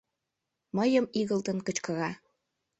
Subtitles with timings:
[0.77, 2.11] Мыйым игылтын кычкыра.